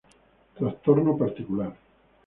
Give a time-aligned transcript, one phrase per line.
[0.57, 1.71] Trastorno particular.